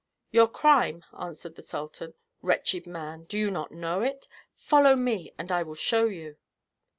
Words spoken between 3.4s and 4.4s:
not know it?